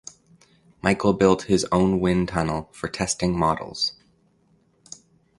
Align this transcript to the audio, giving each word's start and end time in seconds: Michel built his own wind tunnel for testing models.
Michel 0.81 1.13
built 1.13 1.43
his 1.43 1.63
own 1.71 1.99
wind 1.99 2.29
tunnel 2.29 2.69
for 2.71 2.87
testing 2.87 3.37
models. 3.37 3.93